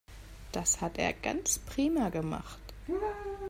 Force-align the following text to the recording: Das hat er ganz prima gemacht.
Das 0.51 0.81
hat 0.81 0.97
er 0.97 1.13
ganz 1.13 1.59
prima 1.59 2.09
gemacht. 2.09 2.57